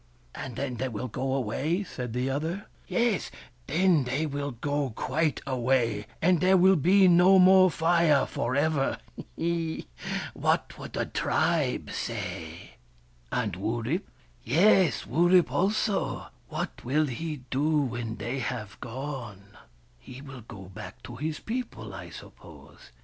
"And 0.33 0.55
then 0.55 0.77
they 0.77 0.87
will 0.89 1.07
go 1.07 1.35
away," 1.35 1.83
said 1.83 2.13
the 2.13 2.27
other." 2.27 2.65
Yes, 2.87 3.29
then 3.67 4.03
they 4.05 4.25
will 4.25 4.49
go 4.49 4.89
quite 4.95 5.39
away, 5.45 6.07
and 6.23 6.39
tliere 6.41 6.57
248 6.57 6.57
VVURIP, 6.57 6.57
THE 6.57 6.57
FIRE 6.57 6.57
BRINGER 6.57 6.57
will 6.57 6.75
be 6.75 7.07
no 7.07 7.37
more 7.37 7.69
Fire 7.69 8.25
for 8.25 8.55
ever. 8.55 8.97
He 9.37 9.75
he! 9.75 9.87
what 10.33 10.79
would 10.79 10.93
the 10.93 11.05
tribe 11.05 11.91
say!"" 11.91 12.71
And 13.31 13.53
Wurip!"" 13.57 14.07
Yes, 14.43 15.05
Wurip 15.05 15.51
also. 15.51 16.25
What 16.49 16.83
will 16.83 17.05
he 17.05 17.41
do 17.51 17.81
when 17.81 18.15
they 18.15 18.39
have 18.39 18.79
gone?"" 18.81 19.55
He 19.99 20.19
will 20.23 20.41
go 20.41 20.63
back 20.73 21.03
to 21.03 21.15
his 21.17 21.39
people, 21.39 21.93
I 21.93 22.09
suppose. 22.09 22.89